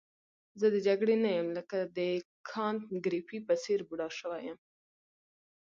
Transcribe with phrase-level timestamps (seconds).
[0.59, 1.99] زه د جګړې نه یم لکه د
[2.49, 4.59] کانت ګریفي په څېر بوډا شوی یم.